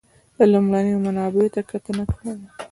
[0.37, 2.49] د لومړنیو منابعو ته کتنه کړې ده.